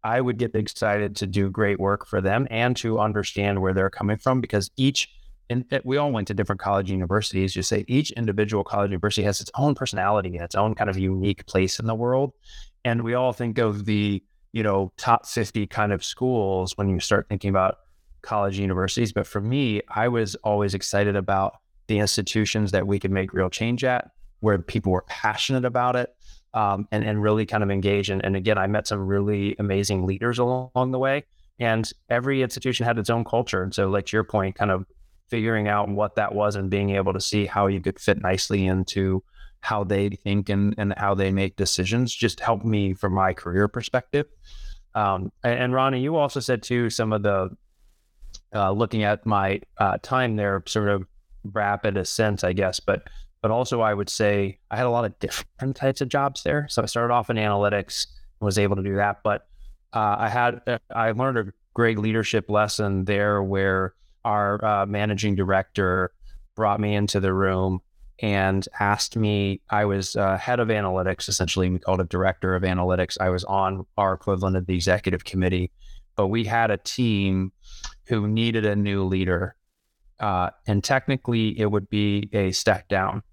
[0.03, 3.89] I would get excited to do great work for them and to understand where they're
[3.89, 5.09] coming from because each
[5.49, 7.55] and we all went to different college universities.
[7.55, 10.97] You say each individual college university has its own personality and its own kind of
[10.97, 12.33] unique place in the world.
[12.85, 16.99] And we all think of the, you know, top 50 kind of schools when you
[16.99, 17.79] start thinking about
[18.21, 19.11] college universities.
[19.11, 21.53] But for me, I was always excited about
[21.87, 26.15] the institutions that we could make real change at, where people were passionate about it
[26.53, 28.11] um, and, and really kind of engage.
[28.11, 31.25] And, and again, I met some really amazing leaders along, along the way.
[31.57, 33.63] And every institution had its own culture.
[33.63, 34.85] And so, like to your point, kind of
[35.29, 38.65] figuring out what that was and being able to see how you could fit nicely
[38.65, 39.23] into
[39.61, 43.67] how they think and, and how they make decisions just helped me from my career
[43.67, 44.25] perspective.
[44.95, 47.49] Um, and, and, Ronnie, you also said too, some of the
[48.53, 51.05] uh, looking at my uh, time there, sort of
[51.43, 53.07] rapid ascent, I guess, but
[53.41, 56.67] but also I would say I had a lot of different types of jobs there.
[56.69, 58.07] So I started off in analytics,
[58.39, 59.47] was able to do that, but
[59.93, 63.93] uh, I had uh, I learned a great leadership lesson there where
[64.25, 66.11] our uh, managing director
[66.55, 67.79] brought me into the room
[68.21, 69.61] and asked me.
[69.69, 73.17] I was uh, head of analytics, essentially, we called it director of analytics.
[73.19, 75.71] I was on our equivalent of the executive committee,
[76.15, 77.51] but we had a team
[78.07, 79.55] who needed a new leader.
[80.19, 83.23] Uh, and technically, it would be a step down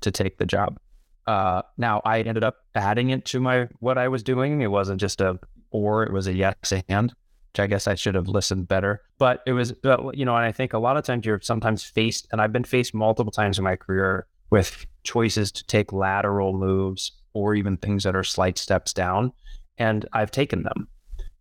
[0.00, 0.78] to take the job.
[1.26, 4.62] Uh, now, I ended up adding it to my what I was doing.
[4.62, 5.38] It wasn't just a
[5.70, 7.14] or; it was a yes and
[7.58, 9.02] which I guess I should have listened better.
[9.18, 11.82] But it was, uh, you know, and I think a lot of times you're sometimes
[11.82, 16.52] faced, and I've been faced multiple times in my career with choices to take lateral
[16.52, 19.32] moves or even things that are slight steps down.
[19.76, 20.88] And I've taken them.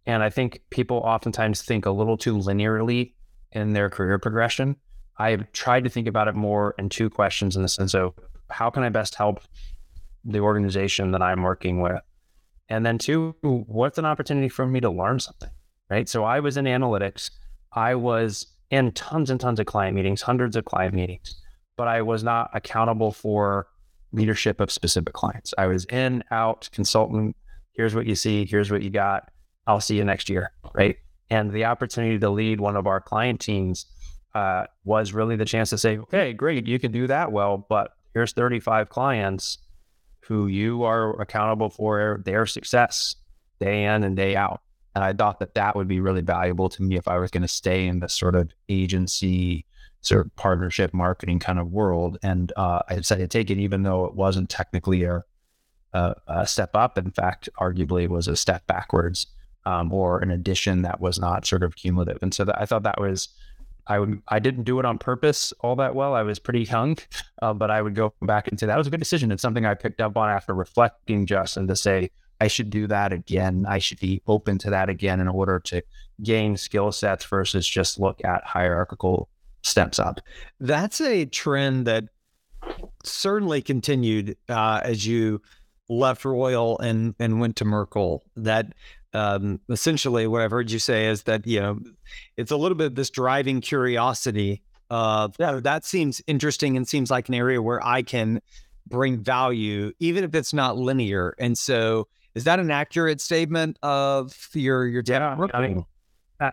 [0.07, 3.13] And I think people oftentimes think a little too linearly
[3.51, 4.75] in their career progression.
[5.19, 8.13] I've tried to think about it more in two questions in the sense of
[8.49, 9.41] how can I best help
[10.25, 12.01] the organization that I'm working with?
[12.69, 15.49] And then two, what's an opportunity for me to learn something?
[15.89, 16.07] Right?
[16.07, 17.31] So I was in analytics.
[17.73, 21.35] I was in tons and tons of client meetings, hundreds of client meetings,
[21.77, 23.67] but I was not accountable for
[24.11, 25.53] leadership of specific clients.
[25.57, 27.35] I was in, out, consultant.
[27.73, 28.45] Here's what you see.
[28.45, 29.29] Here's what you got.
[29.67, 30.97] I'll see you next year, right?
[31.29, 33.85] And the opportunity to lead one of our client teams
[34.33, 37.91] uh, was really the chance to say, okay, great, you can do that well, but
[38.13, 39.57] here's 35 clients
[40.21, 43.15] who you are accountable for their success
[43.59, 44.61] day in and day out.
[44.97, 47.43] And I thought that that would be really valuable to me if I was going
[47.43, 49.63] to stay in this sort of agency,
[50.01, 52.17] sort of partnership marketing kind of world.
[52.23, 55.23] And uh, I decided to take it, even though it wasn't technically a,
[55.93, 56.97] a, a step up.
[56.97, 59.27] In fact, arguably it was a step backwards
[59.67, 62.17] um, or an addition that was not sort of cumulative.
[62.23, 63.29] And so that, I thought that was
[63.85, 66.15] I would I didn't do it on purpose all that well.
[66.15, 66.97] I was pretty young,
[67.43, 69.31] uh, but I would go back and say that was a good decision.
[69.31, 72.87] It's something I picked up on after reflecting just and to say I should do
[72.87, 73.65] that again.
[73.67, 75.81] I should be open to that again in order to
[76.23, 79.29] gain skill sets versus just look at hierarchical
[79.63, 80.19] steps up.
[80.59, 82.05] That's a trend that
[83.03, 85.41] certainly continued uh, as you
[85.89, 88.23] left Royal and and went to Merkle.
[88.35, 88.73] That
[89.13, 91.79] um, essentially what I've heard you say is that you know
[92.35, 97.35] it's a little bit this driving curiosity yeah, that seems interesting and seems like an
[97.35, 98.41] area where I can
[98.87, 101.35] bring value, even if it's not linear.
[101.39, 105.35] And so, is that an accurate statement of your your yeah?
[105.53, 105.85] I mean,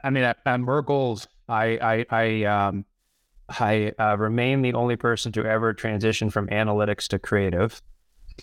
[0.03, 2.85] I mean at, at Merkle's, I I I um
[3.49, 7.83] I uh, remain the only person to ever transition from analytics to creative.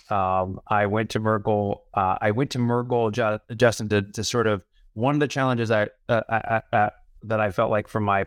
[0.08, 1.82] Um, I went to Merkle.
[1.92, 4.62] Uh, I went to Merkle, Justin, to, to sort of
[4.94, 6.90] one of the challenges I, uh, I, I,
[7.24, 8.26] that I felt like from my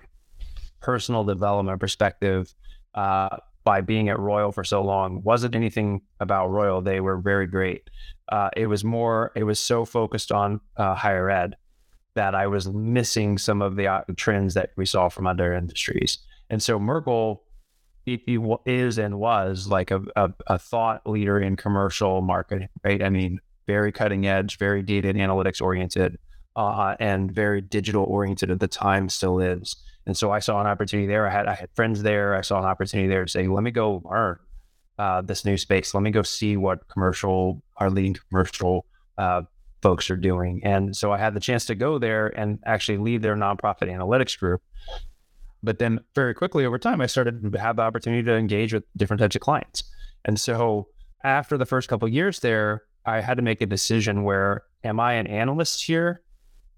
[0.82, 2.54] personal development perspective
[2.94, 6.82] uh, by being at Royal for so long wasn't anything about Royal.
[6.82, 7.90] They were very great.
[8.32, 9.32] Uh, it was more.
[9.36, 11.58] It was so focused on uh, higher ed
[12.14, 16.20] that I was missing some of the uh, trends that we saw from other industries.
[16.50, 17.44] And so Merkle
[18.06, 23.02] is and was like a, a, a, thought leader in commercial marketing, right?
[23.02, 26.20] I mean, very cutting edge, very data and analytics oriented,
[26.56, 29.76] uh, and very digital oriented at the time, still is.
[30.06, 31.28] And so I saw an opportunity there.
[31.28, 32.36] I had I had friends there.
[32.36, 34.38] I saw an opportunity there to say, let me go learn
[35.00, 35.94] uh, this new space.
[35.94, 38.86] Let me go see what commercial our leading commercial
[39.18, 39.44] uh,
[39.82, 40.62] folks are doing.
[40.64, 44.38] And so I had the chance to go there and actually lead their nonprofit analytics
[44.38, 44.62] group
[45.66, 48.84] but then very quickly over time, I started to have the opportunity to engage with
[48.96, 49.84] different types of clients.
[50.24, 50.88] And so
[51.24, 55.14] after the first couple years there, I had to make a decision where am I
[55.14, 56.22] an analyst here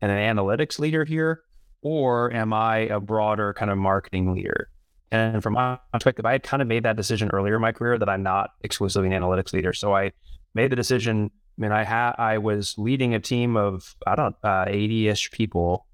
[0.01, 1.41] and an analytics leader here,
[1.81, 4.69] or am I a broader kind of marketing leader?
[5.11, 7.97] And from my perspective, I had kind of made that decision earlier in my career
[7.97, 9.73] that I'm not exclusively an analytics leader.
[9.73, 10.11] So I
[10.53, 11.31] made the decision.
[11.57, 15.87] I mean, I had I was leading a team of I don't uh, 80ish people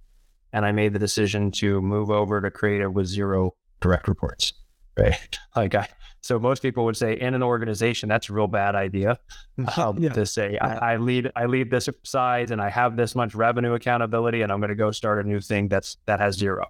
[0.52, 4.54] and I made the decision to move over to creative with zero direct reports.
[4.98, 5.40] Right.
[5.56, 5.88] Like I,
[6.22, 9.20] so most people would say in an organization, that's a real bad idea
[9.78, 10.10] um, yeah.
[10.14, 13.74] to say I, I, lead, I lead this size and I have this much revenue
[13.74, 16.66] accountability and I'm going to go start a new thing that's, that has zero.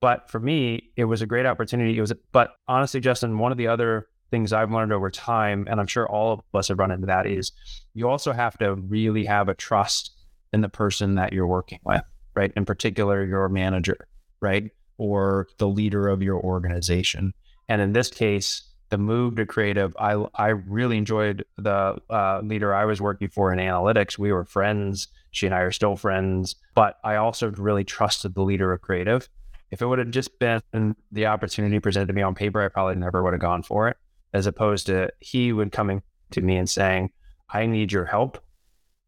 [0.00, 1.98] But for me, it was a great opportunity.
[1.98, 5.80] It was, but honestly, Justin, one of the other things I've learned over time, and
[5.80, 7.52] I'm sure all of us have run into that is
[7.92, 10.12] you also have to really have a trust
[10.54, 12.02] in the person that you're working with
[12.34, 12.52] right?
[12.56, 14.08] In particular, your manager,
[14.40, 14.70] right?
[14.98, 17.32] Or the leader of your organization.
[17.68, 22.74] And in this case, the move to creative, I, I really enjoyed the uh, leader
[22.74, 24.18] I was working for in analytics.
[24.18, 25.08] We were friends.
[25.30, 26.54] She and I are still friends.
[26.74, 29.28] But I also really trusted the leader of creative.
[29.70, 32.94] If it would have just been the opportunity presented to me on paper, I probably
[32.96, 33.96] never would have gone for it,
[34.32, 37.10] as opposed to he would coming to me and saying,
[37.50, 38.38] I need your help.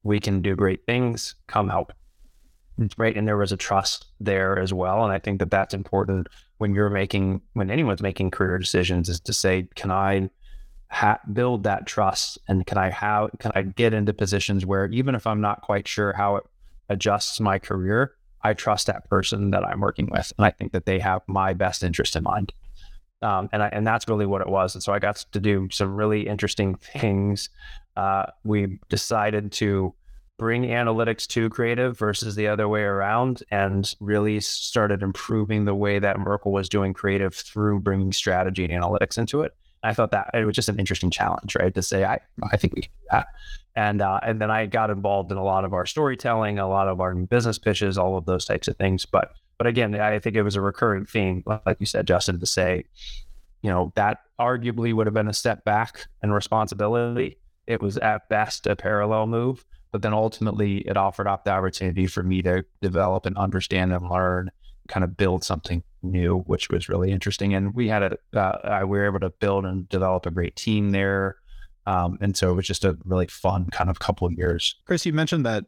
[0.03, 1.37] We can do great things.
[1.47, 1.93] Come help
[2.97, 6.29] right and there was a trust there as well and i think that that's important
[6.59, 10.29] when you're making when anyone's making career decisions is to say can i
[10.91, 12.39] ha- build that trust?
[12.49, 15.89] And can i have can i get into positions where even if i'm not quite
[15.89, 16.45] sure how it
[16.89, 20.87] adjusts my career i trust that person that i'm working with and i think that
[20.87, 22.53] they have my best interest in mind.
[23.23, 24.75] Um, and I, and that's really what it was.
[24.75, 27.49] And so i got to do some really interesting things.
[27.97, 29.95] Uh, we decided to
[30.39, 35.99] bring analytics to creative versus the other way around and really started improving the way
[35.99, 39.55] that Merkle was doing creative through bringing strategy and analytics into it.
[39.83, 41.75] I thought that it was just an interesting challenge, right?
[41.75, 42.19] To say, I,
[42.51, 43.27] I think we can do that.
[43.77, 46.89] And, uh, and then I got involved in a lot of our storytelling, a lot
[46.89, 49.07] of our business pitches, all of those types of things.
[49.07, 52.47] But, but again, I think it was a recurring theme, like you said, Justin, to
[52.47, 52.85] say,
[53.63, 57.39] you know, that arguably would have been a step back in responsibility.
[57.67, 62.07] It was at best a parallel move but then ultimately, it offered up the opportunity
[62.07, 64.51] for me to develop and understand and learn,
[64.89, 67.55] kind of build something new, which was really interesting.
[67.55, 70.91] And we had a, uh, we were able to build and develop a great team
[70.91, 71.37] there.
[71.87, 74.75] Um, and so it was just a really fun kind of couple of years.
[74.87, 75.65] Chris, you mentioned that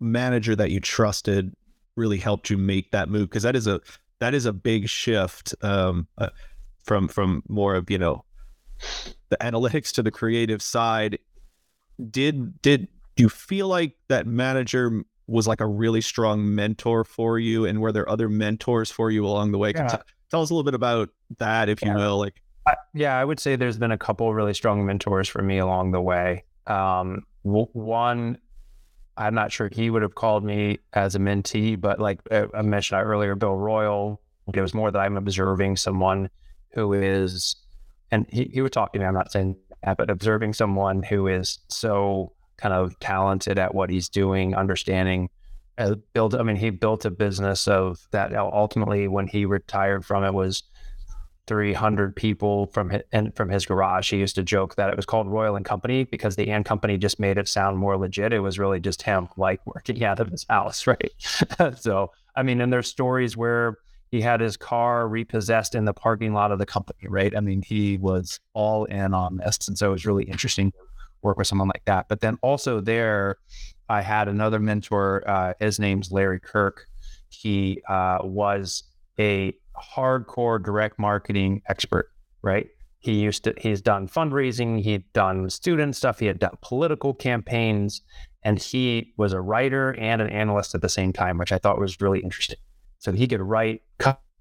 [0.00, 1.54] manager that you trusted
[1.96, 3.80] really helped you make that move because that is a
[4.18, 6.28] that is a big shift um, uh,
[6.82, 8.24] from from more of you know
[9.28, 11.18] the analytics to the creative side.
[12.10, 17.38] Did did do you feel like that manager was like a really strong mentor for
[17.38, 19.86] you and were there other mentors for you along the way yeah.
[19.86, 19.98] t-
[20.30, 21.88] tell us a little bit about that if yeah.
[21.88, 25.28] you will like I, yeah i would say there's been a couple really strong mentors
[25.28, 28.38] for me along the way um, w- one
[29.16, 32.62] i'm not sure he would have called me as a mentee but like uh, i
[32.62, 34.20] mentioned earlier bill royal
[34.52, 36.28] it was more that i'm observing someone
[36.70, 37.56] who is
[38.10, 41.26] and he, he would talk to me i'm not saying that but observing someone who
[41.26, 45.28] is so kind of talented at what he's doing, understanding.
[45.78, 46.34] Uh, build.
[46.34, 48.34] I mean, he built a business of that.
[48.34, 50.62] Ultimately, when he retired from it, was
[51.48, 54.10] 300 people from his, and from his garage.
[54.10, 56.98] He used to joke that it was called Royal and Company because the and Company
[56.98, 58.32] just made it sound more legit.
[58.32, 61.12] It was really just him like working out of his house, right?
[61.76, 63.78] so, I mean, and there's stories where
[64.10, 67.34] he had his car repossessed in the parking lot of the company, right?
[67.34, 69.66] I mean, he was all in on this.
[69.66, 70.70] And so it was really interesting
[71.22, 72.08] work with someone like that.
[72.08, 73.38] But then also there,
[73.88, 75.22] I had another mentor.
[75.28, 76.86] Uh, his name's Larry Kirk.
[77.28, 78.84] He uh, was
[79.18, 82.10] a hardcore direct marketing expert,
[82.42, 82.68] right?
[82.98, 88.00] He used to, he's done fundraising, he'd done student stuff, he had done political campaigns,
[88.44, 91.80] and he was a writer and an analyst at the same time, which I thought
[91.80, 92.58] was really interesting.
[92.98, 93.82] So he could write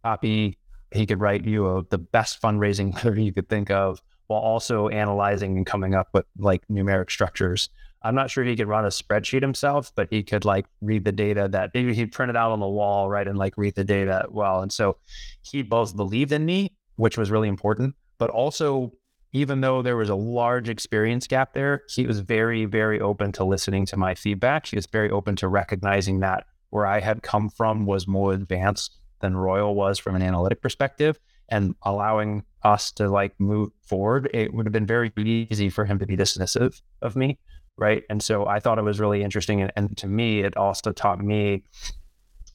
[0.03, 0.59] copy,
[0.91, 5.57] he could write you the best fundraising letter you could think of while also analyzing
[5.57, 7.69] and coming up with like numeric structures
[8.03, 11.11] I'm not sure he could run a spreadsheet himself, but he could like read the
[11.11, 13.27] data that maybe he'd print it out on the wall, right?
[13.27, 14.61] And like read the data well.
[14.61, 14.97] And so
[15.43, 18.91] he both believed in me, which was really important, but also
[19.33, 23.43] even though there was a large experience gap there, he was very, very open to
[23.43, 24.65] listening to my feedback.
[24.65, 28.97] He was very open to recognizing that where I had come from was more advanced
[29.21, 34.29] than Royal was from an analytic perspective and allowing us to like move forward.
[34.33, 37.37] It would have been very easy for him to be dismissive of me
[37.77, 38.03] right?
[38.09, 41.19] And so I thought it was really interesting, and, and to me, it also taught
[41.19, 41.63] me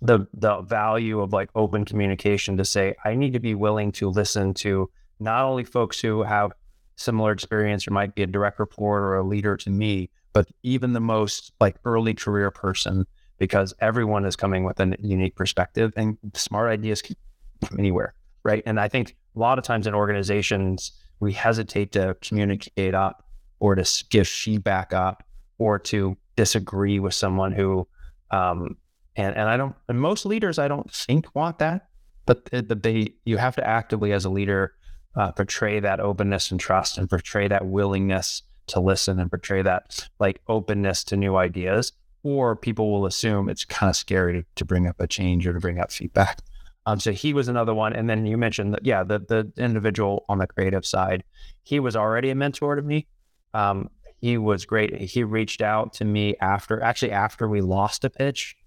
[0.02, 4.10] the the value of like open communication to say I need to be willing to
[4.10, 6.52] listen to not only folks who have
[6.96, 10.92] similar experience or might be a direct report or a leader to me, but even
[10.92, 13.06] the most like early career person
[13.38, 17.16] because everyone is coming with a unique perspective and smart ideas can
[17.64, 18.14] come anywhere,
[18.44, 18.62] right?
[18.64, 23.24] And I think a lot of times in organizations we hesitate to communicate up
[23.58, 25.22] or to give feedback up
[25.58, 27.86] or to disagree with someone who
[28.30, 28.76] um,
[29.14, 31.88] and and I don't and most leaders I don't think want that
[32.26, 34.74] but they you have to actively as a leader
[35.14, 40.08] uh, portray that openness and trust and portray that willingness to listen and portray that
[40.18, 44.86] like openness to new ideas or people will assume it's kind of scary to bring
[44.86, 46.40] up a change or to bring up feedback
[46.86, 50.24] um, so he was another one and then you mentioned that yeah the the individual
[50.28, 51.22] on the creative side
[51.62, 53.06] he was already a mentor to me
[53.54, 54.94] um, he was great.
[54.94, 58.56] He reached out to me after, actually, after we lost a pitch.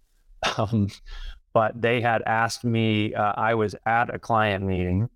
[0.57, 0.87] Um,
[1.51, 5.09] but they had asked me, uh, I was at a client meeting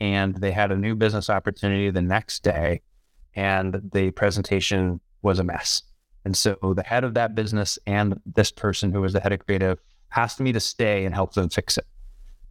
[0.00, 2.80] and they had a new business opportunity the next day,
[3.36, 5.82] and the presentation was a mess.
[6.24, 9.46] And so the head of that business and this person who was the head of
[9.46, 9.78] creative
[10.16, 11.86] asked me to stay and help them fix it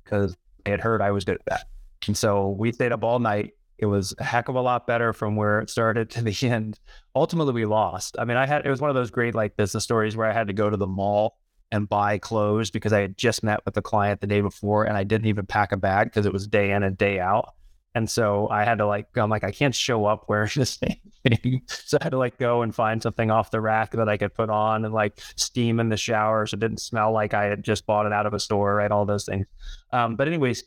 [0.09, 1.65] because they had heard I was good at that.
[2.07, 5.13] And so we stayed up all night it was a heck of a lot better
[5.13, 6.79] from where it started to the end.
[7.15, 8.17] Ultimately, we lost.
[8.19, 10.33] I mean, I had it was one of those great like business stories where I
[10.33, 11.37] had to go to the mall
[11.71, 14.97] and buy clothes because I had just met with the client the day before and
[14.97, 17.53] I didn't even pack a bag because it was day in and day out.
[17.95, 20.97] And so I had to like, I'm like, I can't show up wearing the same
[21.23, 21.61] thing.
[21.67, 24.33] so I had to like go and find something off the rack that I could
[24.33, 27.63] put on and like steam in the shower so it didn't smell like I had
[27.63, 28.91] just bought it out of a store, right?
[28.91, 29.47] All those things.
[29.91, 30.63] Um, but anyways,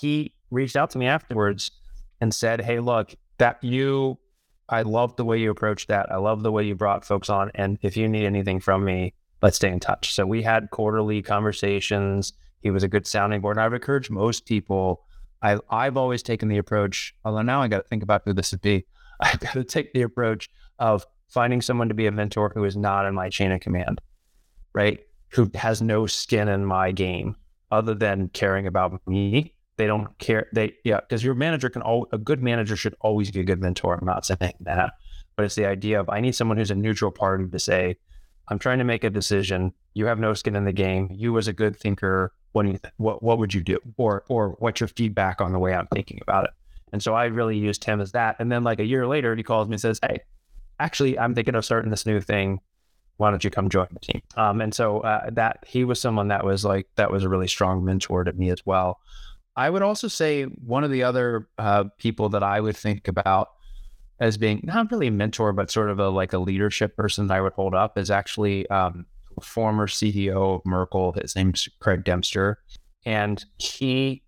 [0.00, 1.70] he reached out to me afterwards
[2.20, 4.18] and said, Hey, look, that you,
[4.68, 6.10] I love the way you approached that.
[6.10, 7.50] I love the way you brought folks on.
[7.54, 10.14] And if you need anything from me, let's stay in touch.
[10.14, 12.32] So we had quarterly conversations.
[12.62, 13.56] He was a good sounding board.
[13.56, 15.05] And I would encourage most people.
[15.42, 18.52] I, I've always taken the approach, although now I got to think about who this
[18.52, 18.86] would be.
[19.20, 22.76] I've got to take the approach of finding someone to be a mentor who is
[22.76, 24.00] not in my chain of command,
[24.74, 25.00] right?
[25.30, 27.36] Who has no skin in my game
[27.70, 30.46] other than caring about me they don't care.
[30.52, 33.60] They yeah, because your manager can all a good manager should always be a good
[33.60, 33.94] mentor.
[33.94, 34.92] I'm not saying that,
[35.36, 37.96] but it's the idea of I need someone who's a neutral party to say,
[38.48, 39.72] I'm trying to make a decision.
[39.94, 41.08] You have no skin in the game.
[41.12, 43.78] You as a good thinker, what do you what what would you do?
[43.98, 46.50] Or or what's your feedback on the way I'm thinking about it?
[46.90, 48.36] And so I really used him as that.
[48.38, 50.20] And then like a year later, he calls me and says, Hey,
[50.80, 52.60] actually, I'm thinking of starting this new thing.
[53.18, 54.22] Why don't you come join the team?
[54.38, 57.46] Um, and so uh, that he was someone that was like that was a really
[57.46, 59.00] strong mentor to me as well.
[59.54, 63.50] I would also say one of the other uh, people that I would think about
[64.18, 67.34] as being not really a mentor, but sort of a like a leadership person that
[67.34, 69.04] I would hold up is actually um,
[69.42, 71.12] former CEO of Merkle.
[71.12, 72.58] His name's Craig Dempster,
[73.04, 74.22] and he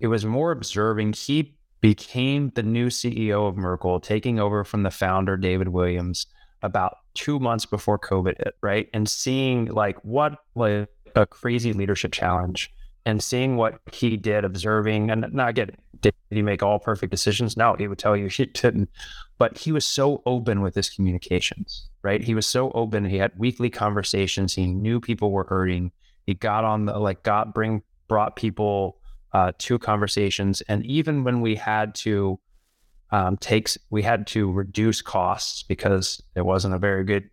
[0.00, 1.12] it was more observing.
[1.12, 6.26] He became the new CEO of Merkle, taking over from the founder David Williams
[6.62, 8.88] about two months before COVID hit, right?
[8.94, 12.72] And seeing like what like a crazy leadership challenge
[13.04, 17.56] and seeing what he did, observing, and not get Did he make all perfect decisions?
[17.56, 18.90] No, he would tell you he didn't.
[19.38, 22.22] But he was so open with his communications, right?
[22.22, 23.04] He was so open.
[23.04, 24.54] He had weekly conversations.
[24.54, 25.92] He knew people were hurting.
[26.26, 28.98] He got on the like got bring brought people
[29.32, 32.38] uh, to conversations, and even when we had to
[33.10, 37.28] um, takes we had to reduce costs because it wasn't a very good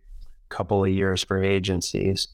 [0.48, 2.28] couple of years for agencies.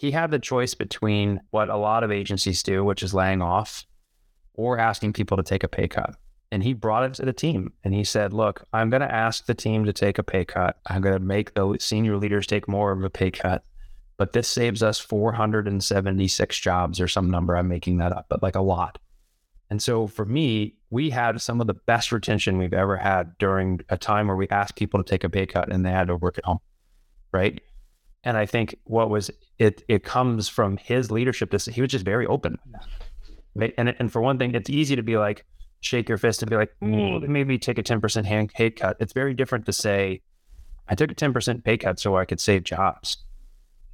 [0.00, 3.84] He had the choice between what a lot of agencies do, which is laying off,
[4.54, 6.16] or asking people to take a pay cut.
[6.50, 9.44] And he brought it to the team and he said, Look, I'm going to ask
[9.44, 10.78] the team to take a pay cut.
[10.86, 13.62] I'm going to make the senior leaders take more of a pay cut.
[14.16, 17.54] But this saves us 476 jobs or some number.
[17.54, 18.98] I'm making that up, but like a lot.
[19.68, 23.80] And so for me, we had some of the best retention we've ever had during
[23.90, 26.16] a time where we asked people to take a pay cut and they had to
[26.16, 26.60] work at home.
[27.32, 27.60] Right.
[28.24, 31.50] And I think what was it, it comes from his leadership.
[31.50, 32.58] This, he was just very open.
[33.76, 35.44] And, and for one thing, it's easy to be like,
[35.80, 38.96] shake your fist and be like, mm, maybe take a 10% hand pay cut.
[39.00, 40.20] It's very different to say,
[40.88, 43.16] I took a 10% pay cut so I could save jobs.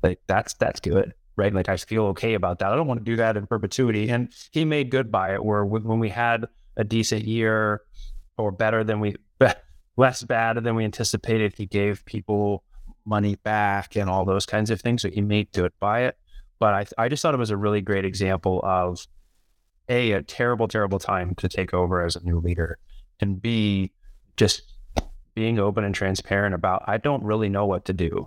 [0.03, 1.53] Like that's, that's good right?
[1.53, 2.73] Like I feel okay about that.
[2.73, 4.09] I don't want to do that in perpetuity.
[4.09, 5.45] And he made good by it.
[5.45, 6.47] Where when we had
[6.77, 7.83] a decent year
[8.39, 9.17] or better than we,
[9.97, 12.65] less bad than we anticipated, he gave people
[13.07, 15.03] money back and all those kinds of things.
[15.03, 15.21] So he
[15.53, 16.19] do it by it.
[16.59, 19.07] But I, I just thought it was a really great example of
[19.89, 22.79] a a terrible, terrible time to take over as a new leader,
[23.21, 23.93] and b
[24.37, 24.63] just
[25.35, 28.27] being open and transparent about I don't really know what to do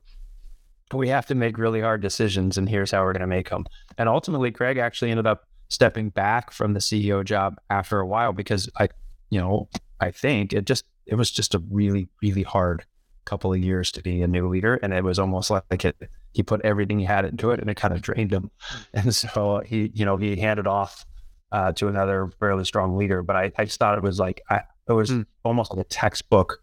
[0.98, 3.66] we have to make really hard decisions and here's how we're going to make them.
[3.98, 8.34] And ultimately, Craig actually ended up stepping back from the CEO job after a while
[8.34, 8.90] because I,
[9.30, 9.70] you know,
[10.00, 12.86] I think it just, it was just a really, really hard
[13.26, 14.76] couple of years to be a new leader.
[14.76, 15.98] And it was almost like it,
[16.34, 18.52] he put everything he had into it and it kind of drained him.
[18.94, 21.06] And so he, you know, he handed off
[21.52, 23.22] uh, to another fairly strong leader.
[23.24, 25.26] But I, I just thought it was like, I, it was mm.
[25.44, 26.62] almost like a textbook.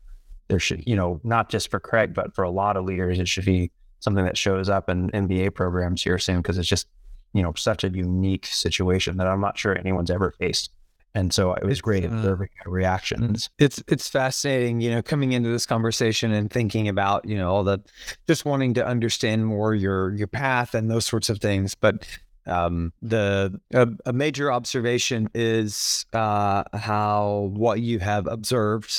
[0.49, 3.27] There should, you know, not just for Craig, but for a lot of leaders, it
[3.27, 6.87] should be something that shows up in MBA programs here soon because it's just
[7.33, 10.71] you know such a unique situation that I'm not sure anyone's ever faced.
[11.17, 13.49] And so it was great uh, observing reactions.
[13.59, 17.64] It's it's fascinating, you know, coming into this conversation and thinking about, you know, all
[17.64, 17.81] the
[18.27, 21.75] just wanting to understand more your your path and those sorts of things.
[21.75, 22.07] But
[22.45, 28.93] um, the a, a, major observation is uh, how what you have observed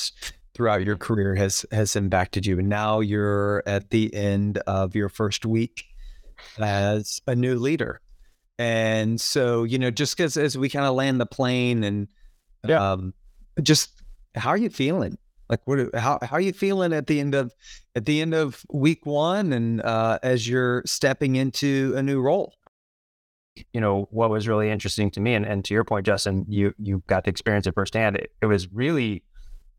[0.55, 5.07] throughout your career has has impacted you and now you're at the end of your
[5.07, 5.85] first week
[6.57, 8.01] as a new leader
[8.59, 12.07] and so you know just because as we kind of land the plane and
[12.67, 12.91] yeah.
[12.91, 13.13] um
[13.61, 14.01] just
[14.35, 15.17] how are you feeling
[15.49, 17.53] like what how, how are you feeling at the end of
[17.95, 22.53] at the end of week one and uh as you're stepping into a new role
[23.73, 26.73] you know what was really interesting to me and, and to your point justin you
[26.77, 29.23] you got to experience it firsthand it, it was really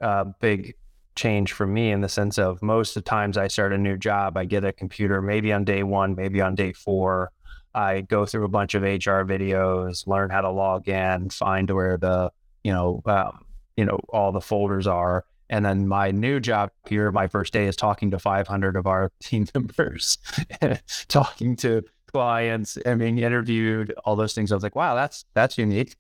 [0.01, 0.75] a big
[1.19, 3.97] change for me in the sense of most of the times I start a new
[3.99, 7.33] job, I get a computer maybe on day one, maybe on day four.
[7.79, 11.97] I go through a bunch of HR videos, learn how to log in, find where
[11.97, 12.33] the
[12.65, 13.45] you know um,
[13.77, 17.67] you know all the folders are, and then my new job here, my first day
[17.67, 20.19] is talking to 500 of our team members,
[21.09, 24.51] talking to clients and being interviewed, all those things.
[24.51, 25.95] I was like, wow, that's that's unique.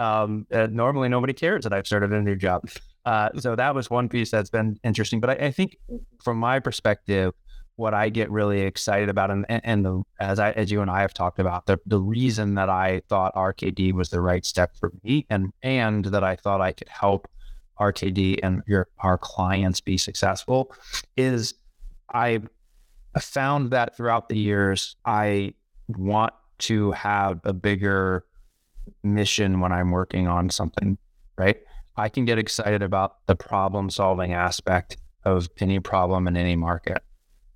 [0.00, 2.68] Um, normally, nobody cares that I've started a new job.
[3.04, 5.20] Uh, so that was one piece that's been interesting.
[5.20, 5.76] But I, I, think
[6.22, 7.32] from my perspective,
[7.76, 11.00] what I get really excited about, and, and the, as I as you and I
[11.00, 14.92] have talked about, the the reason that I thought RKD was the right step for
[15.02, 17.28] me, and and that I thought I could help
[17.78, 20.74] RKD and your our clients be successful,
[21.16, 21.54] is
[22.12, 22.40] I
[23.18, 25.54] found that throughout the years, I
[25.88, 28.24] want to have a bigger
[29.02, 30.98] mission when I'm working on something,
[31.36, 31.56] right?
[31.96, 37.02] I can get excited about the problem solving aspect of any problem in any market.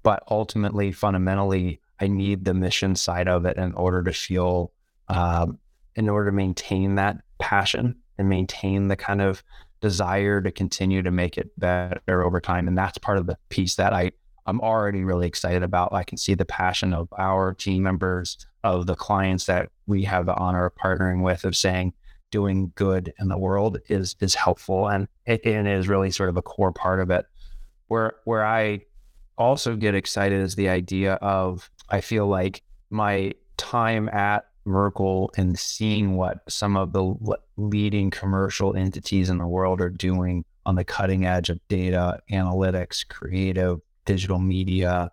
[0.04, 4.70] But ultimately, fundamentally, I need the mission side of it in order to feel,
[5.08, 5.58] um,
[5.96, 9.42] in order to maintain that passion and maintain the kind of
[9.80, 12.68] desire to continue to make it better over time.
[12.68, 14.12] And that's part of the piece that I,
[14.46, 15.92] I'm already really excited about.
[15.92, 20.26] I can see the passion of our team members, of the clients that we have
[20.26, 21.92] the honor of partnering with, of saying,
[22.30, 26.36] doing good in the world is is helpful and it, and is really sort of
[26.36, 27.26] a core part of it.
[27.86, 28.80] Where where I
[29.36, 35.58] also get excited is the idea of I feel like my time at Merkle and
[35.58, 37.14] seeing what some of the
[37.56, 43.06] leading commercial entities in the world are doing on the cutting edge of data analytics,
[43.06, 45.10] creative, digital media,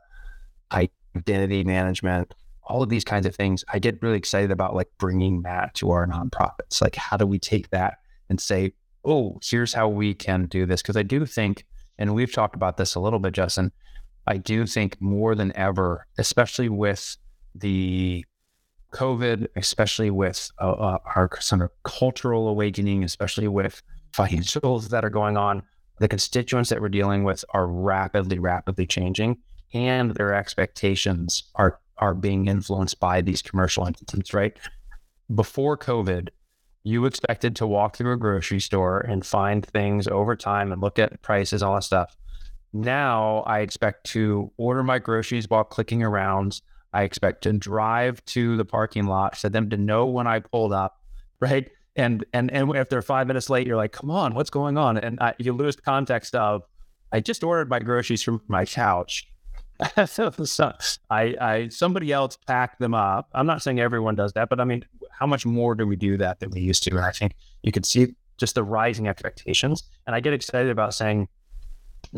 [0.72, 5.41] identity management, all of these kinds of things, I get really excited about like bringing
[5.41, 6.82] that to our nonprofits.
[6.82, 7.95] Like, how do we take that
[8.30, 10.82] and say, oh, here's how we can do this.
[10.82, 11.65] Because I do think,
[11.97, 13.72] and we've talked about this a little bit, Justin,
[14.28, 17.17] I do think more than ever, especially with
[17.55, 18.26] the
[18.93, 23.82] COVID, especially with uh, uh, our sort of cultural awakening, especially with
[24.13, 25.63] financials that are going on,
[25.99, 29.38] the constituents that we're dealing with are rapidly, rapidly changing,
[29.74, 34.34] and their expectations are are being influenced by these commercial entities.
[34.34, 34.57] Right
[35.34, 36.30] before COVID,
[36.84, 40.97] you expected to walk through a grocery store and find things over time and look
[40.97, 42.17] at prices, all that stuff.
[42.74, 46.61] Now I expect to order my groceries while clicking around.
[46.93, 50.74] I expect to drive to the parking lot for them to know when I pulled
[50.74, 50.99] up,
[51.39, 51.69] right?
[51.95, 54.97] And and and if they're five minutes late, you're like, "Come on, what's going on?"
[54.97, 56.63] And I, you lose the context of,
[57.11, 59.28] I just ordered my groceries from my couch.
[60.05, 60.32] so,
[61.09, 63.30] I, I somebody else packed them up.
[63.34, 66.17] I'm not saying everyone does that, but I mean, how much more do we do
[66.17, 66.91] that than we used to?
[66.91, 69.84] And I think you could see just the rising expectations.
[70.07, 71.28] And I get excited about saying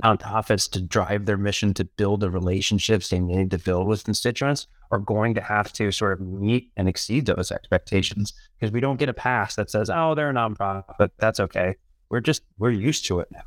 [0.02, 4.68] nonprofits to drive their mission to build the relationships they need to build with constituents
[4.92, 8.98] are going to have to sort of meet and exceed those expectations because we don't
[8.98, 11.10] get a pass that says, oh, they're a nonprofit.
[11.20, 11.76] That's okay.
[12.10, 13.42] We're just, we're used to it now.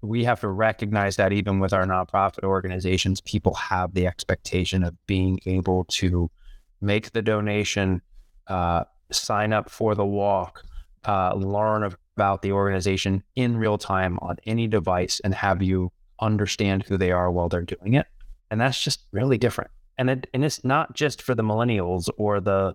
[0.00, 4.94] We have to recognize that even with our nonprofit organizations, people have the expectation of
[5.06, 6.28] being able to
[6.80, 8.02] make the donation,
[8.48, 10.64] uh, sign up for the walk,
[11.04, 11.84] uh, learn
[12.16, 15.90] about the organization in real time on any device and have you
[16.20, 18.06] understand who they are while they're doing it.
[18.50, 19.70] And that's just really different.
[19.98, 22.74] And it, and it's not just for the millennials or the,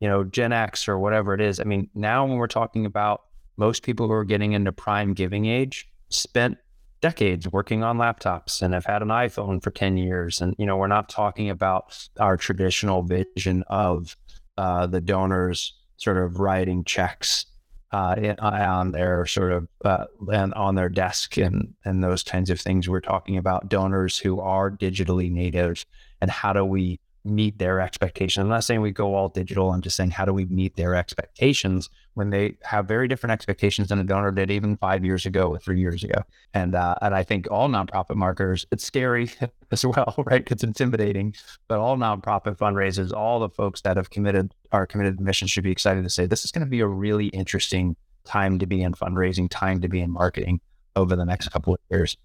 [0.00, 1.60] you know, Gen X or whatever it is.
[1.60, 3.22] I mean, now when we're talking about
[3.56, 6.58] most people who are getting into prime giving age spent
[7.00, 10.40] decades working on laptops and have had an iPhone for 10 years.
[10.40, 14.16] And, you know, we're not talking about our traditional vision of
[14.58, 17.46] uh, the donors sort of writing checks
[17.92, 22.60] uh, on their sort of uh, and on their desk and and those kinds of
[22.60, 22.88] things.
[22.88, 25.84] We're talking about donors who are digitally native
[26.20, 28.42] and how do we meet their expectations.
[28.42, 29.72] I'm not saying we go all digital.
[29.72, 33.88] I'm just saying how do we meet their expectations when they have very different expectations
[33.88, 36.22] than a donor did even five years ago or three years ago.
[36.54, 39.30] And uh, and I think all nonprofit marketers, it's scary
[39.70, 40.46] as well, right?
[40.50, 41.34] It's intimidating,
[41.68, 45.64] but all nonprofit fundraisers, all the folks that have committed are committed to mission should
[45.64, 48.82] be excited to say this is going to be a really interesting time to be
[48.82, 50.60] in fundraising, time to be in marketing
[50.96, 52.16] over the next couple of years.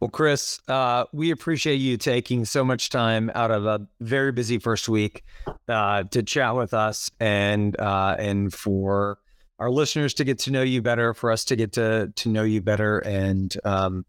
[0.00, 4.58] Well, Chris, uh, we appreciate you taking so much time out of a very busy
[4.58, 5.24] first week
[5.68, 9.18] uh, to chat with us and uh, and for
[9.58, 12.42] our listeners to get to know you better, for us to get to to know
[12.42, 14.06] you better, and um,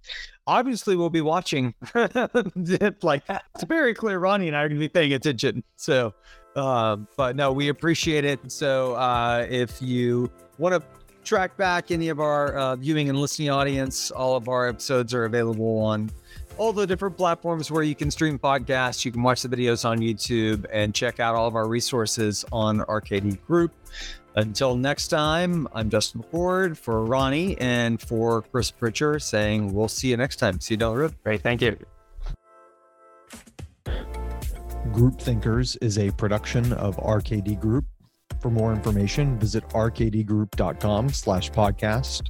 [0.48, 1.74] obviously we'll be watching.
[3.04, 5.64] like it's very clear, Ronnie and I are going to be paying attention.
[5.76, 6.14] So,
[6.56, 8.52] uh, but no, we appreciate it.
[8.52, 13.50] So, uh, if you want to track back any of our uh, viewing and listening
[13.50, 16.12] audience, all of our episodes are available on
[16.58, 19.06] all the different platforms where you can stream podcasts.
[19.06, 22.80] You can watch the videos on YouTube and check out all of our resources on
[22.82, 23.74] RKD Group.
[24.36, 30.10] Until next time, I'm Justin McCord for Ronnie and for Chris Pritcher saying we'll see
[30.10, 30.60] you next time.
[30.62, 31.16] See you down the road.
[31.24, 31.42] Great.
[31.42, 31.78] Thank you.
[34.94, 37.86] Group Thinkers is a production of RKD Group.
[38.42, 42.24] For more information, visit rkdgroup.com slash podcast.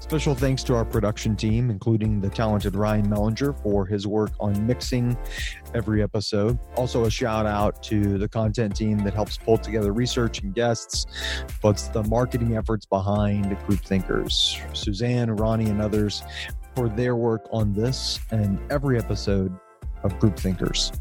[0.00, 4.66] Special thanks to our production team, including the talented Ryan Mellinger for his work on
[4.66, 5.16] mixing
[5.74, 6.58] every episode.
[6.76, 11.06] Also, a shout out to the content team that helps pull together research and guests,
[11.60, 14.60] puts the marketing efforts behind Group Thinkers.
[14.72, 16.22] Suzanne, Ronnie, and others
[16.76, 19.58] for their work on this and every episode
[20.04, 20.92] of Group Thinkers.